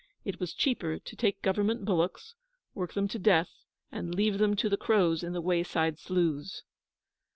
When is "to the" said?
4.55-4.75